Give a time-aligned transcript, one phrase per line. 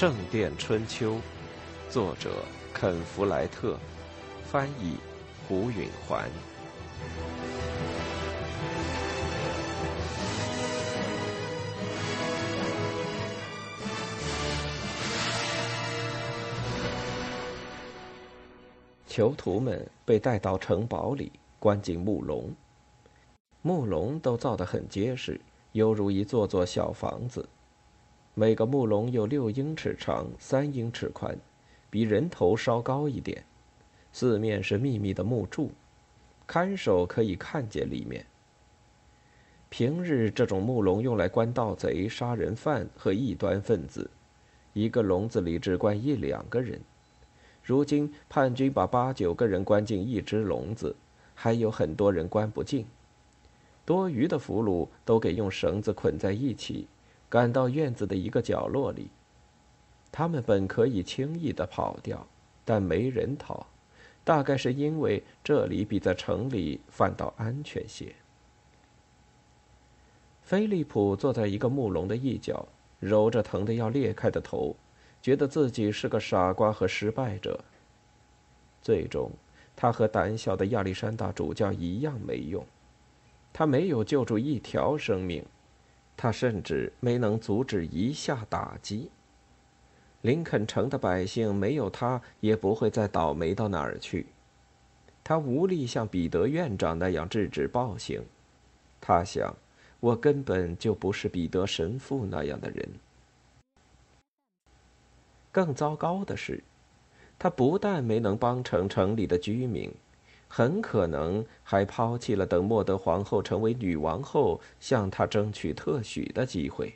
[0.00, 1.16] 圣殿春秋》，
[1.90, 2.30] 作者
[2.72, 3.78] 肯·弗莱特，
[4.44, 4.96] 翻译
[5.46, 6.26] 胡允环。
[19.06, 22.50] 囚徒们被带到城堡里，关进木笼。
[23.60, 25.38] 木笼都造得很结实，
[25.72, 27.46] 犹如一座座小房子。
[28.34, 31.36] 每个木笼有六英尺长，三英尺宽，
[31.90, 33.44] 比人头稍高一点。
[34.12, 35.70] 四面是密密的木柱，
[36.46, 38.24] 看守可以看见里面。
[39.68, 44.10] 平日这种木笼用来关盗贼、杀人犯和异端分子，
[44.72, 46.80] 一个笼子里只关一两个人。
[47.62, 50.96] 如今叛军把八九个人关进一只笼子，
[51.34, 52.86] 还有很多人关不进。
[53.84, 56.88] 多余的俘虏都给用绳子捆在一起，
[57.30, 59.08] 赶到院子的一个角落里。
[60.12, 62.26] 他们本可以轻易的跑掉，
[62.64, 63.64] 但没人逃，
[64.24, 68.12] 大概是因为这里比在城里反倒安全些。
[70.42, 72.66] 菲利普坐在一个木笼的一角，
[72.98, 74.74] 揉着疼得要裂开的头。
[75.22, 77.62] 觉得自己是个傻瓜和失败者。
[78.82, 79.30] 最终，
[79.76, 82.66] 他和胆小的亚历山大主教一样没用。
[83.52, 85.44] 他没有救助一条生命，
[86.22, 89.10] 他甚至没能阻止一下打击。
[90.20, 94.26] 林肯城的百姓没有他，也不会再倒霉到哪儿去。
[95.24, 98.22] 他无力像彼得院长那样制止暴行。
[99.00, 99.56] 他想，
[99.98, 102.86] 我根本就不是彼得神父那样的人。
[105.50, 106.62] 更糟糕的是，
[107.38, 109.90] 他不但没能帮成城里的居民，
[110.52, 116.92] 很可能还抛弃了等莫德皇后成为女王后向他争取特许的机会。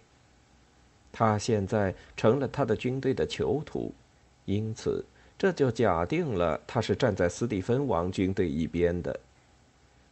[1.12, 3.94] 他现在成了他的军队的囚徒，
[4.44, 5.04] 因此
[5.38, 9.20] 这就假定了他是站在斯蒂芬王军队一边的。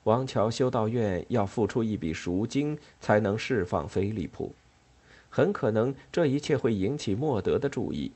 [0.05, 4.55] 王桥修道院要付出一笔赎金才能释放菲利普，
[5.29, 8.13] 很可能这一切会引起莫德的注意。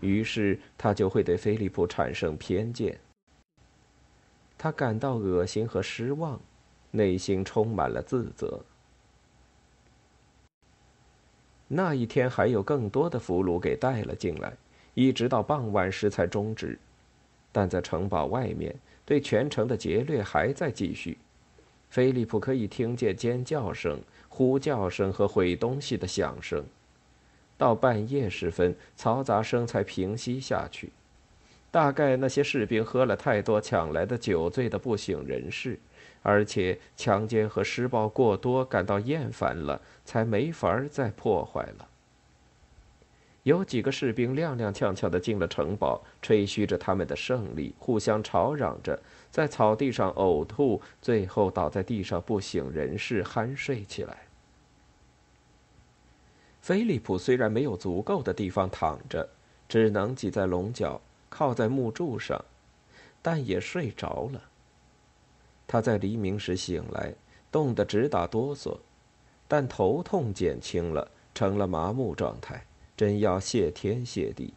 [0.00, 2.98] 于是他就会对菲利普产生偏见。
[4.58, 6.40] 他感到恶心和失望，
[6.90, 8.60] 内心充满了自责。
[11.68, 14.52] 那一天还有更多的俘虏给带了进来，
[14.94, 16.78] 一直到傍晚时才终止。
[17.50, 18.74] 但在城堡外面，
[19.04, 21.18] 对全城的劫掠还在继续。
[21.88, 26.64] 菲利普可以听见尖叫声、呼叫声和毁东西的响声。
[27.56, 30.92] 到半夜时分，嘈杂声才平息下去。
[31.70, 35.78] 大概那些士兵喝了太多抢来的酒，醉得不省人事，
[36.22, 41.88] 而且强奸和施暴过多，感到厌烦了，才没法再破坏了。
[43.42, 48.98] 有几个士兵踉踉跄跄地进了城堡，吹嘘着他们的胜利，互相吵嚷着，
[49.30, 54.16] 在草地上呕吐，最后倒在地上不省人事，酣睡起来。
[56.60, 59.28] 菲利普虽然没有足够的地方躺着，
[59.68, 62.44] 只能挤在笼角，靠在木柱上，
[63.20, 64.40] 但也睡着了。
[65.66, 67.14] 他在黎明时醒来，
[67.50, 68.78] 冻得直打哆嗦，
[69.48, 72.64] 但头痛减轻了，成了麻木状态，
[72.96, 74.54] 真要谢天谢地。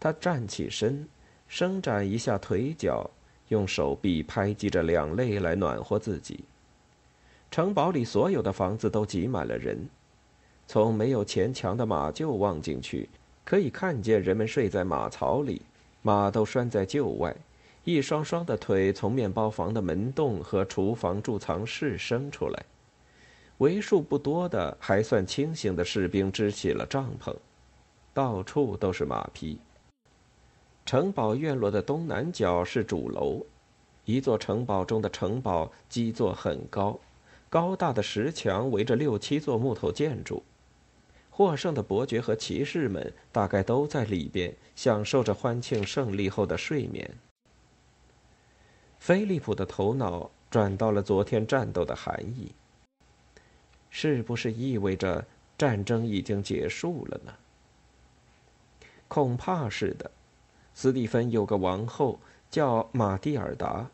[0.00, 1.08] 他站起身，
[1.48, 3.08] 伸展一下腿脚，
[3.48, 6.44] 用手臂拍击着两肋来暖和自己。
[7.50, 9.88] 城堡里所有的房子都挤满了人。
[10.66, 13.08] 从没有前墙的马厩望进去，
[13.44, 15.60] 可以看见人们睡在马槽里，
[16.02, 17.34] 马都拴在厩外，
[17.84, 22.64] 一双双的腿从面包房的门洞和厨房贮藏室伸出来。
[23.58, 27.34] 为数不多的还算清醒的士兵支起了帐篷，
[28.12, 29.58] 到处都是马匹。
[30.86, 33.44] 城堡院落的东南角是主楼，
[34.04, 36.98] 一座城堡中的城堡基座很高，
[37.48, 40.42] 高大的石墙围着六七座木头建筑。
[41.36, 47.10] 获胜的伯爵和骑士们大概都在里边，享受着欢庆胜利后的睡眠。
[49.00, 52.52] 菲利普的头脑转到了昨天战斗的含义。
[53.90, 55.26] 是不是意味着
[55.58, 57.34] 战争已经结束了呢？
[59.08, 60.08] 恐怕是的。
[60.72, 63.90] 斯蒂芬有个王后叫玛蒂尔达，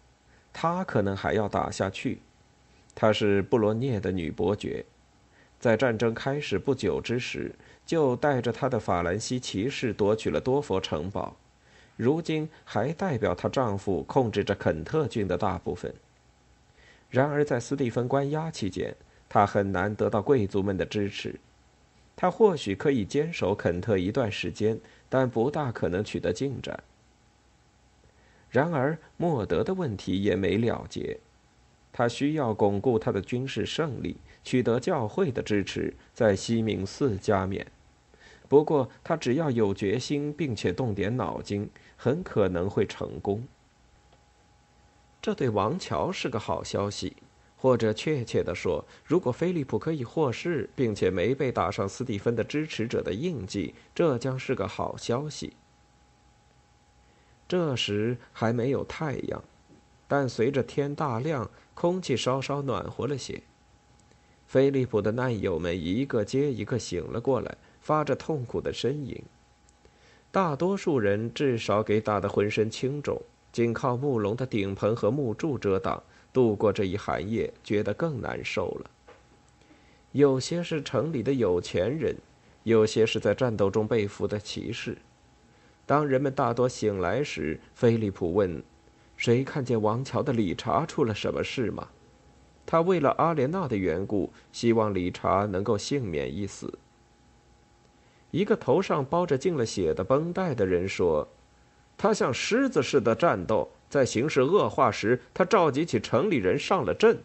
[0.52, 2.20] 她可能还要打下去。
[2.94, 4.84] 她是布罗涅的女伯爵。
[5.60, 7.54] 在战争开始不久之时，
[7.84, 11.36] 就带着他的法兰西骑士夺取了多佛城堡，
[11.98, 15.94] 如今还代表她丈夫控制着肯特郡的大部分。
[17.10, 18.96] 然而，在斯蒂芬关押期间，
[19.28, 21.38] 她很难得到贵族们的支持。
[22.16, 24.80] 她或许可以坚守肯特一段时间，
[25.10, 26.82] 但不大可能取得进展。
[28.48, 31.18] 然而，莫德的问题也没了结。
[31.92, 37.66] 他需要巩固他的军事胜利，取得教会的支持，在西敏寺加冕。
[38.48, 43.46] 不过，他只要有决心，并且动点脑筋，很可能会成功。
[45.22, 47.16] 这对王乔是个好消息，
[47.56, 55.52] 或者确切地说，如果菲利普可以获释，并且没被打上斯蒂芬的支持者的印记，这将是个好消息。
[57.46, 59.44] 这时还没有太阳，
[60.10, 63.40] 但随着天大亮，空气稍稍暖和了些。
[64.44, 69.22] 菲利普的难友们一个接一个醒了过来，发着痛苦的呻吟。
[70.32, 73.22] 大多数人至少给打得浑身青肿，
[73.52, 76.02] 仅靠木笼的顶棚和木柱遮挡，
[76.32, 78.90] 度过这一寒夜，觉得更难受了。
[80.10, 82.16] 有些是城里的有钱人，
[82.64, 84.98] 有些是在战斗中被俘的骑士。
[85.86, 88.60] 当人们大多醒来时，菲利普问
[89.20, 91.88] ：“谁看见王桥的理查出了什么事吗？”
[92.64, 96.78] 他为了阿莲娜的缘故，希望理查能够幸免一死。
[98.30, 101.28] 一个头上包着进了血的绷带的人说
[101.98, 107.18] ：“他像狮子似的战斗，在形势恶化时，他召集起城里人上了阵。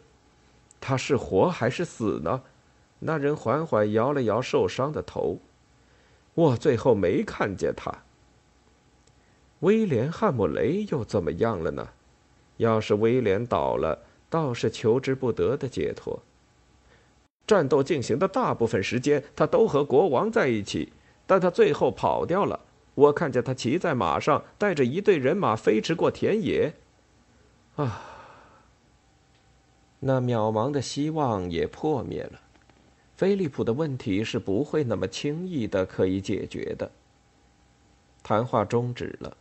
[0.82, 2.42] 他是活还是死呢？”
[3.00, 5.40] 那人缓缓摇了摇受伤的头。
[6.34, 8.05] 我最后没看见他。
[9.66, 11.90] 威廉·汉姆雷又怎么样了呢？
[12.58, 13.98] 要是威廉倒了，
[14.30, 16.22] 倒是求之不得的解脱。
[17.48, 20.94] 战斗进行的大部分时间，他都和国王在一起，
[21.26, 22.60] 但他最后跑掉了。
[22.94, 26.72] 我看见他骑在马上，带着一队人马飞驰过田野。
[27.76, 28.04] 啊，
[30.00, 32.40] 那渺茫的希望也破灭了。
[33.18, 36.92] 菲利普的问题是不会那么轻易的可以解决的。
[38.22, 39.36] 谈话终止了。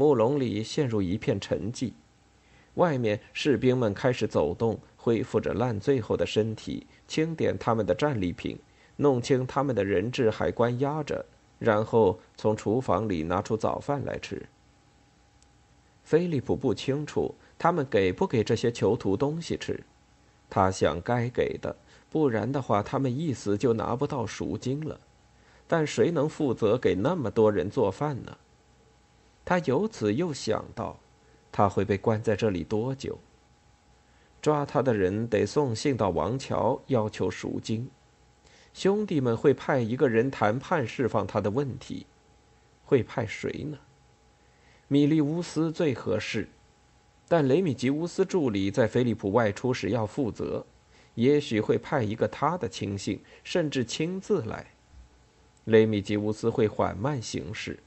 [0.00, 1.92] 木笼里陷入一片沉寂，
[2.76, 8.58] 外面士兵们开始走动，恢复着烂醉后的身体，清点他们的战利品，
[8.96, 11.22] 弄清他们的人质还关押着，
[11.58, 14.42] 然后从厨房里拿出早饭来吃。
[16.02, 19.78] 菲利普不清楚他们给不给这些囚徒东西吃，
[20.48, 21.76] 他想该给的，
[22.08, 24.98] 不然的话他们一死就拿不到赎金了。
[25.68, 28.34] 但谁能负责给那么多人做饭呢？
[29.44, 30.98] 他由此又想到，
[31.50, 33.18] 他会被关在这里多久？
[34.40, 37.90] 抓他的人得送信到王桥，要求赎金。
[38.72, 42.06] 兄弟们会派一个人谈判释放他的问题，
[42.84, 43.78] 会派谁呢？
[44.86, 46.48] 米利乌斯最合适，
[47.28, 50.64] 但雷米吉乌斯助理在菲利普外出时要负责，
[51.16, 54.66] 也许会派一个他的亲信，甚至亲自来。
[55.64, 57.78] 雷米吉乌斯会缓慢行事。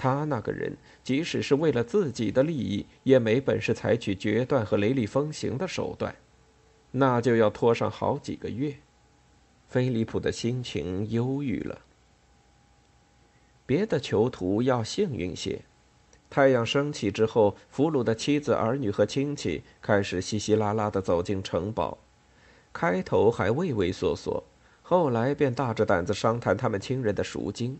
[0.00, 0.74] 他那个人，
[1.04, 6.16] 即使是为了自己的利益，也没本事采取决断和雷厉风行的手段，
[6.90, 8.76] 那就要拖上好几个月。
[9.68, 11.82] 菲利普的心情忧郁了。
[13.66, 15.60] 别的囚徒要幸运些。
[16.30, 21.98] 太阳升起之后，俘虏的妻子、儿女和亲戚开始稀稀拉拉地走进城堡，
[22.72, 24.42] 开头还畏畏缩缩，
[24.80, 27.78] 后来便大着胆子商谈他们亲人的赎金。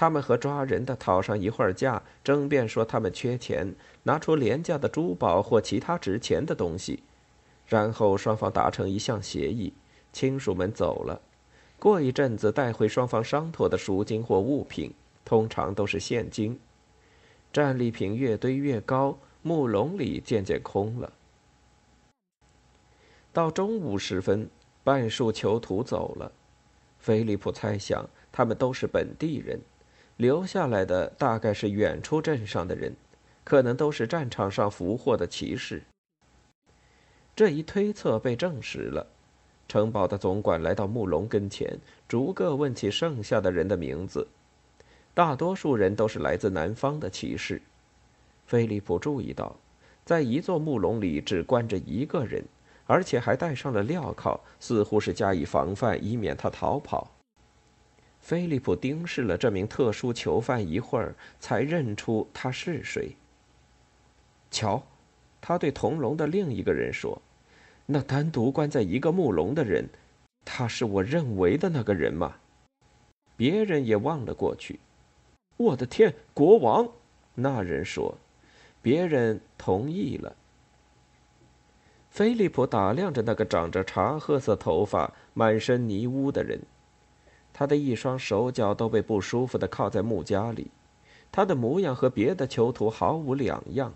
[0.00, 7.02] 他们和抓人的讨上一会儿架，争辩说他们缺钱，拿出廉价的珠宝或其他值钱的东西，
[7.66, 9.74] 然后双方达成一项协议，
[10.10, 11.20] 亲属们走了。
[11.78, 14.90] 过一阵子带回双方商妥的赎金或物品，
[15.22, 16.58] 通常都是现金。
[17.52, 21.12] 战利品越堆越高，木笼里渐渐空了。
[23.34, 24.48] 到中午时分，
[24.82, 26.32] 半数囚徒走了。
[26.98, 29.60] 菲利普猜想，他们都是本地人。
[30.20, 32.94] 留下来的大概是远处镇上的人，
[33.42, 35.82] 可能都是战场上俘获的骑士。
[37.34, 39.06] 这一推测被证实了。
[39.66, 44.28] 城堡的总管来到木龙跟前，逐个问起剩下的人的名字。
[45.14, 47.62] 大多数人都是来自南方的骑士。
[48.44, 49.56] 菲利普注意到，
[50.04, 52.44] 在一座木笼里只关着一个人，
[52.84, 57.10] 而且还戴上了镣铐，似乎是加以防范，以免他逃跑。
[58.20, 63.16] 菲利普盯视了这名特殊囚犯一会儿，才认出他是谁。
[64.50, 64.82] 瞧，
[65.40, 67.20] 他对同笼的另一个人说
[67.86, 69.88] ：“那单独关在一个木笼的人，
[70.44, 72.36] 他是我认为的那个人吗？”
[73.36, 74.78] 别人也望了过去。
[75.56, 76.88] 我的天，国王！
[77.34, 78.16] 那人说。
[78.82, 80.34] 别人同意了。
[82.08, 86.58] 菲利普打量着那个长着茶褐色头发、满身泥污的人。
[87.60, 90.70] 他的一双手脚都被不舒服的靠在木架里，
[91.30, 93.92] 他的模样和别的囚徒毫无两样。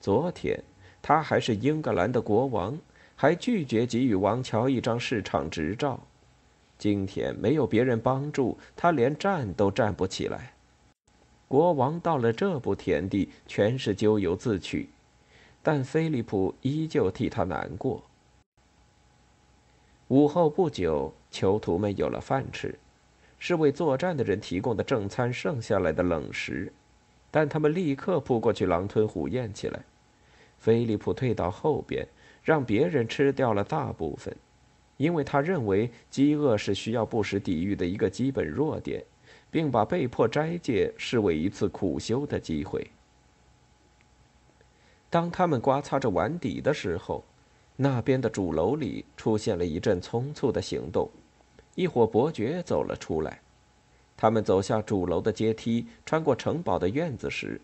[0.00, 0.64] 昨天
[1.02, 2.78] 他还是英格兰的国王，
[3.14, 6.00] 还拒绝给予王乔一张市场执照。
[6.78, 10.54] 今天没有别人帮助，他连站都站不起来。
[11.48, 14.88] 国王到了这步田地，全是咎由自取，
[15.62, 18.02] 但菲利普依旧替他难过。
[20.08, 22.78] 午后不久，囚徒们有了饭吃，
[23.38, 26.72] 是为作战的人提供的正餐剩下来的冷食，
[27.30, 29.84] 但他们立刻扑过去狼吞虎咽起来。
[30.58, 32.06] 菲利普退到后边，
[32.42, 34.34] 让别人吃掉了大部分。
[34.96, 39.04] 因为他认为饥饿是需要不时抵御的一个基本弱点，
[39.50, 42.90] 并把被迫斋戒视为一次苦修的机会。
[45.10, 47.22] 当他们刮擦着碗底的时候，
[47.76, 51.10] 那边的主楼里出现了一阵匆促的行动，
[51.74, 53.40] 一伙伯爵走了出来。
[54.16, 57.60] 他们走下主楼的阶梯，穿过城堡的院子时，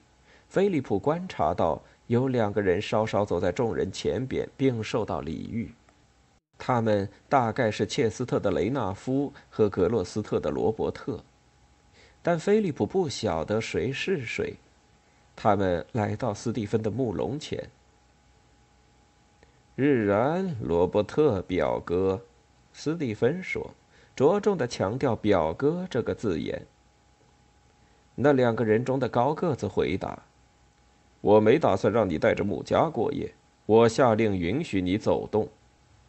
[0.48, 5.72] 菲利普观察到有两个人稍稍走在众人前边，并受到礼遇。
[6.58, 11.18] 他们大概是切斯特的雷纳夫和格洛斯特的罗伯特，
[12.22, 14.54] 但菲利普不晓得谁是谁。
[15.34, 17.66] 他们来到斯蒂芬的木笼前。
[19.74, 22.20] 日然，罗伯特表哥，
[22.74, 23.70] 斯蒂芬说，
[24.14, 26.66] 着重的强调“表哥”这个字眼。
[28.14, 30.24] 那两个人中的高个子回答
[31.22, 33.32] ：“我没打算让你带着穆家过夜，
[33.64, 35.48] 我下令允许你走动。”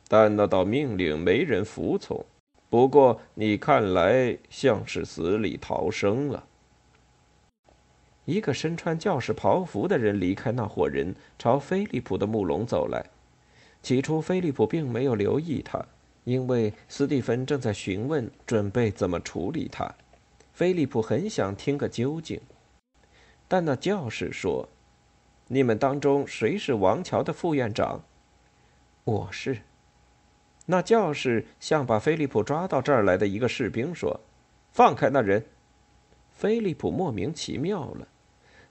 [0.10, 2.26] 但那道命令没人服从。
[2.70, 6.44] 不过你看来像是死里逃生了。
[8.26, 13.06] 一个身穿教士袍服的人离开那伙人，朝菲利普的木笼走来。
[13.84, 15.86] 起初，菲利普并没有留意他，
[16.24, 19.94] 因为斯蒂芬正在询问准备怎么处理他。
[20.54, 22.40] 菲利普很想听个究竟，
[23.50, 24.70] 但那教士说
[25.50, 28.02] ：“你们当中谁是王桥的副院长
[29.04, 29.58] ？”“我是。”
[30.66, 34.22] 那教士向把菲利普抓到这儿来的一个士兵说
[34.72, 35.46] ：“放开那人。”
[36.32, 38.08] 菲利普莫名其妙了，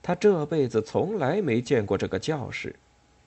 [0.00, 2.74] 他这辈子从来没见过这个教士，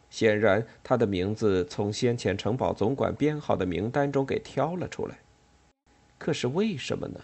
[0.09, 5.17] 显然他的名字从先前城堡总管编号的名单中给挑了出来。
[6.17, 7.19] 可是为什么呢？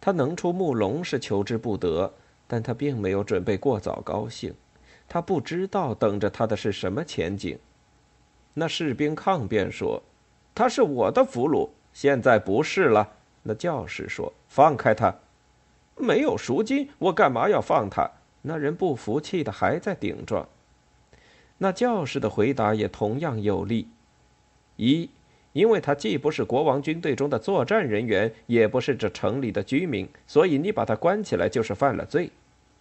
[0.00, 2.10] 他能出木笼是求之不得，
[2.46, 4.54] 但他并没有准备过早高兴，
[5.06, 7.58] 他不知道等着他的是什么前景。
[8.54, 10.02] 那士兵抗辩说
[10.54, 13.12] ：“他是我的俘虏，现在不是了。”
[13.44, 15.14] 那教士说：“放开他，
[15.96, 18.10] 没有赎金，我干嘛要放他？”
[18.42, 20.48] 那人不服气的还在顶撞。
[21.62, 23.86] 那教士的回答也同样有力：
[24.76, 25.10] 一，
[25.52, 32.30] 因为他既不是国王军队中的作战人员，也不是这城里的居民，所以你把他关起来就是犯了罪；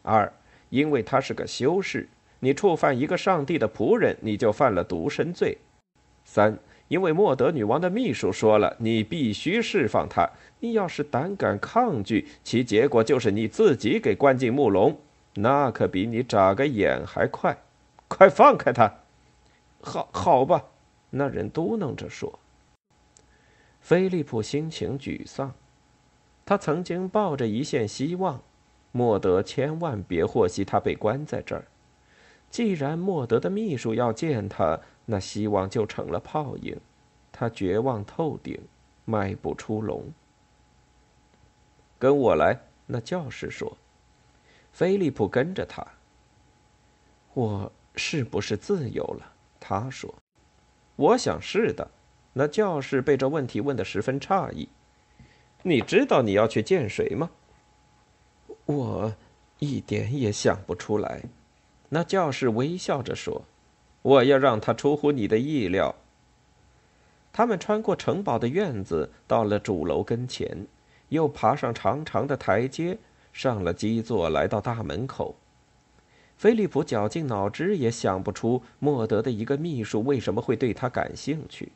[0.01, 0.31] 二，
[0.69, 2.07] 因为他是个修士。
[2.39, 5.57] 你触犯一个上帝的仆人，你就犯了独身罪。
[6.23, 6.57] 三，
[6.87, 10.29] 因为莫德女王的秘书说了，你必须释放他。
[10.61, 14.97] 你要是胆敢抗拒，其结果就是你自己给关进木笼，
[15.33, 17.57] 那可比你眨个眼还快。
[18.09, 18.93] 快放开他！
[19.81, 20.65] 好，好吧。
[21.11, 22.37] 那人嘟囔着说。
[23.79, 25.53] 菲利普心情沮丧，
[26.45, 28.41] 他曾经抱着一线希望，
[28.91, 31.65] 莫德千万别获悉他被关在这儿。
[32.49, 36.77] 既然莫德的秘书要见他，那希望就成了泡影。
[37.31, 38.59] 他绝望透顶，
[39.05, 40.11] 迈不出笼。
[41.97, 43.77] 跟我来，那教士说。
[44.73, 45.85] 菲利普跟着他。
[47.33, 49.33] 我是不是自由了？
[49.59, 50.13] 他说。
[50.95, 51.89] 我想是的。
[52.33, 54.69] 那教士被这问题问得十分诧异。
[55.63, 57.29] 你知道你要去见谁吗？
[58.65, 59.13] 我
[59.57, 61.21] 一点也想不出来。
[61.89, 63.41] 那教士微笑着说
[64.03, 65.95] ：“我要让他出乎你的意料。”
[67.33, 70.67] 他们穿过城堡的院子，到了主楼跟前，
[71.09, 72.97] 又爬上长长的台阶，
[73.33, 75.35] 上了基座，来到大门口。
[76.39, 81.69] 菲利普绞尽脑汁也想不出莫德的一个秘书为什么会对他感兴趣。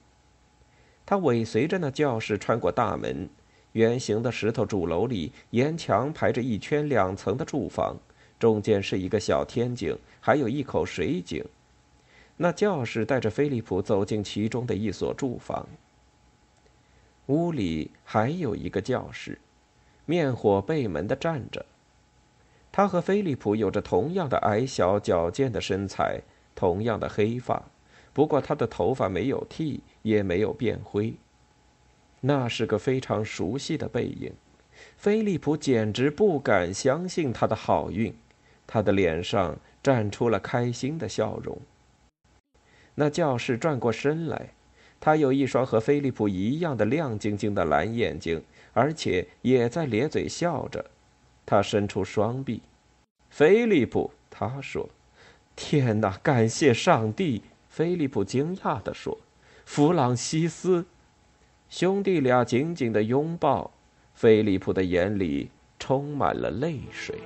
[1.05, 3.27] 他尾随着那教士穿过大门，
[3.73, 7.97] 圆形的石头主楼里，沿墙排着一圈两层的住房。
[8.39, 11.43] 中间是一个小天井，还有一口水井。
[12.37, 15.67] 那教士带着菲利普走进其中的一所住房。
[17.25, 19.37] 屋里还有一个教士，
[20.05, 21.65] 面火背门的站着。
[22.75, 26.21] 他和菲利普有着同样的矮小矫健的身材，
[26.55, 27.65] 同样的黑发，
[28.13, 31.13] 不过他的头发没有剃，也没有变灰。
[32.21, 34.33] 那是个非常熟悉的背影。
[34.97, 38.11] 菲利普简直不敢相信他的好运，
[38.65, 41.55] 他的脸上绽出了开心的笑容。
[42.95, 44.49] 那教士转过身来，
[44.99, 50.83] 他有一双和菲利普一样的亮晶晶的蓝眼睛，而且也在咧嘴笑着。
[51.45, 52.61] 他伸出双臂，
[53.29, 54.89] 菲利普，他说
[55.55, 59.17] ：“天哪，感谢上帝！”菲利普惊讶地说
[59.65, 60.85] ：“弗朗西斯。”
[61.69, 63.71] 兄弟俩紧紧的拥抱。
[64.13, 67.17] 菲利普的眼里充满了泪水。